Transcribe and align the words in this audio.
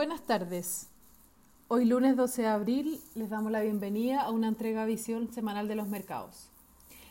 Buenas 0.00 0.22
tardes. 0.22 0.88
Hoy 1.68 1.84
lunes 1.84 2.16
12 2.16 2.40
de 2.40 2.48
abril 2.48 3.00
les 3.14 3.28
damos 3.28 3.52
la 3.52 3.60
bienvenida 3.60 4.22
a 4.22 4.30
una 4.30 4.48
entrega 4.48 4.86
visión 4.86 5.30
semanal 5.30 5.68
de 5.68 5.74
los 5.74 5.88
mercados. 5.88 6.48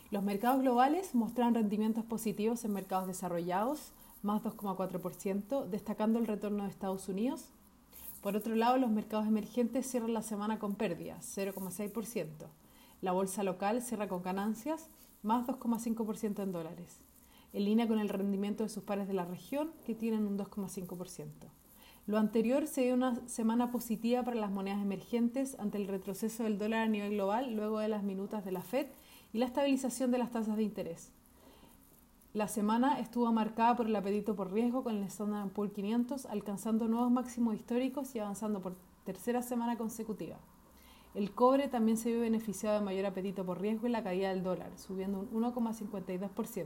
Los 0.10 0.24
mercados 0.24 0.62
globales 0.63 1.13
mostraron 1.13 1.54
rendimientos 1.54 2.04
positivos 2.04 2.65
en 2.65 2.74
mercados 2.74 3.06
desarrollados, 3.06 3.92
más 4.24 4.42
2,4%, 4.42 5.65
destacando 5.65 6.17
el 6.17 6.26
retorno 6.26 6.63
de 6.63 6.72
Estados 6.72 7.08
Unidos. 7.10 7.46
Por 8.24 8.36
otro 8.36 8.56
lado, 8.56 8.79
los 8.79 8.90
mercados 8.90 9.28
emergentes 9.28 9.85
cierran 9.85 10.15
la 10.15 10.24
semana 10.24 10.58
con 10.58 10.74
pérdidas, 10.74 11.31
0,6%. 11.37 12.47
La 13.01 13.12
bolsa 13.12 13.44
local 13.44 13.83
cierra 13.83 14.08
con 14.08 14.24
ganancias, 14.24 14.87
más 15.21 15.46
2,5% 15.46 16.41
en 16.41 16.52
dólares, 16.52 16.98
en 17.53 17.66
línea 17.66 17.88
con 17.88 17.99
el 17.99 18.09
rendimiento 18.09 18.63
de 18.63 18.70
sus 18.70 18.81
pares 18.81 19.08
de 19.08 19.13
la 19.13 19.26
región, 19.26 19.70
que 19.85 19.94
tienen 19.94 20.26
un 20.26 20.40
2,5%. 20.40 21.27
Lo 22.09 22.18
anterior 22.18 22.66
se 22.66 22.81
dio 22.81 22.95
una 22.95 23.22
semana 23.27 23.70
positiva 23.70 24.23
para 24.23 24.36
las 24.36 24.50
monedas 24.50 24.81
emergentes 24.81 25.55
ante 25.59 25.77
el 25.77 25.88
retroceso 25.88 26.41
del 26.41 26.58
dólar 26.58 26.81
a 26.81 26.88
nivel 26.88 27.12
global 27.12 27.54
luego 27.54 27.77
de 27.77 27.88
las 27.88 28.02
minutas 28.02 28.44
de 28.44 28.52
la 28.52 28.63
Fed 28.63 28.88
y 29.31 29.38
la 29.38 29.45
estabilización 29.45 30.09
de 30.09 30.17
las 30.17 30.31
tasas 30.31 30.58
de 30.58 30.64
interés. 30.64 31.12
La 32.34 32.48
semana 32.48 33.00
estuvo 33.00 33.31
marcada 33.31 33.76
por 33.76 33.86
el 33.86 33.95
apetito 33.95 34.36
por 34.36 34.52
riesgo 34.52 34.84
con 34.84 34.98
el 34.98 35.03
Standard 35.03 35.50
Poor's 35.50 35.72
500 35.72 36.26
alcanzando 36.26 36.88
nuevos 36.88 37.12
máximos 37.12 37.53
históricos 37.53 38.16
y 38.16 38.20
avanzando 38.20 38.59
por 38.59 38.73
tercera 39.03 39.44
semana 39.44 39.78
consecutiva. 39.78 40.38
El 41.14 41.30
cobre 41.30 41.67
también 41.67 42.00
se 42.00 42.09
vio 42.09 42.22
beneficiado 42.22 42.80
de 42.80 42.86
mayor 42.86 43.05
apetito 43.05 43.45
por 43.45 43.62
riesgo 43.62 43.86
y 43.86 43.91
la 43.91 44.02
caída 44.02 44.30
del 44.30 44.41
dólar, 44.41 44.72
subiendo 44.78 45.28
un 45.31 45.44
1,52%, 45.44 46.66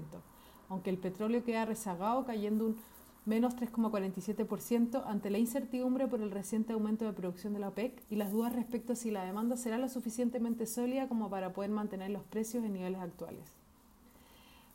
aunque 0.69 0.89
el 0.89 0.99
petróleo 0.99 1.43
queda 1.43 1.65
rezagado 1.65 2.23
cayendo 2.23 2.65
un 2.65 2.77
menos 3.25 3.55
3,47% 3.55 5.03
ante 5.05 5.29
la 5.29 5.37
incertidumbre 5.37 6.07
por 6.07 6.21
el 6.21 6.31
reciente 6.31 6.73
aumento 6.73 7.05
de 7.05 7.13
producción 7.13 7.53
de 7.53 7.59
la 7.59 7.69
OPEC 7.69 8.03
y 8.09 8.15
las 8.15 8.31
dudas 8.31 8.53
respecto 8.53 8.93
a 8.93 8.95
si 8.95 9.11
la 9.11 9.23
demanda 9.23 9.55
será 9.55 9.77
lo 9.77 9.87
suficientemente 9.87 10.65
sólida 10.65 11.07
como 11.07 11.29
para 11.29 11.53
poder 11.53 11.71
mantener 11.71 12.11
los 12.11 12.23
precios 12.23 12.63
en 12.63 12.73
niveles 12.73 12.99
actuales. 12.99 13.63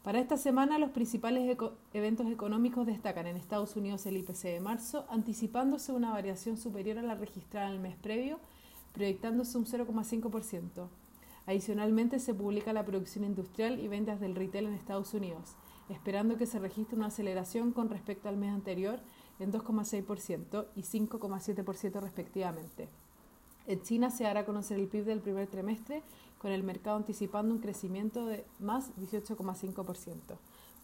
Para 0.03 0.21
esta 0.21 0.39
semana, 0.39 0.79
los 0.79 0.91
principales 0.91 1.59
eventos 1.93 2.27
económicos 2.29 2.87
destacan 2.87 3.27
en 3.27 3.37
Estados 3.37 3.77
Unidos 3.77 4.07
el 4.07 4.17
IPC 4.17 4.45
de 4.45 4.61
marzo, 4.61 5.05
anticipándose 5.11 5.93
una 5.93 6.12
variación 6.12 6.57
superior 6.57 6.99
a 6.99 7.03
la 7.03 7.15
registrada 7.15 7.71
el 7.71 7.81
mes 7.81 7.97
previo, 7.97 8.39
proyectándose 8.95 9.59
un 9.59 9.67
0,5%. 9.67 10.89
Adicionalmente, 11.45 12.21
se 12.21 12.33
publica 12.33 12.73
la 12.73 12.87
producción 12.87 13.25
industrial 13.25 13.81
y 13.81 13.89
ventas 13.89 14.21
del 14.21 14.35
retail 14.35 14.67
en 14.67 14.75
Estados 14.75 15.12
Unidos, 15.12 15.57
esperando 15.89 16.36
que 16.36 16.47
se 16.47 16.58
registre 16.58 16.97
una 16.97 17.06
aceleración 17.06 17.72
con 17.72 17.89
respecto 17.89 18.28
al 18.28 18.36
mes 18.36 18.53
anterior 18.53 19.00
en 19.39 19.53
2,6% 19.53 20.67
y 20.75 20.83
5,7% 20.83 22.00
respectivamente. 22.00 22.89
En 23.67 23.83
China 23.83 24.11
se 24.11 24.27
hará 24.27 24.47
conocer 24.47 24.78
el 24.78 24.89
PIB 24.89 25.05
del 25.05 25.20
primer 25.20 25.47
trimestre, 25.47 26.03
con 26.39 26.53
el 26.53 26.62
mercado 26.62 26.97
anticipando 26.97 27.55
un 27.55 27.61
crecimiento 27.61 28.27
de 28.27 28.44
más 28.59 28.91
18,5%. 28.97 30.16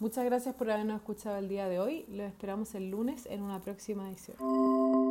Muchas 0.00 0.24
gracias 0.24 0.54
por 0.56 0.70
habernos 0.70 0.96
escuchado 0.96 1.36
el 1.38 1.48
día 1.48 1.68
de 1.68 1.78
hoy. 1.78 2.04
Los 2.08 2.26
esperamos 2.26 2.74
el 2.74 2.90
lunes 2.90 3.26
en 3.26 3.42
una 3.42 3.60
próxima 3.60 4.08
edición. 4.08 5.03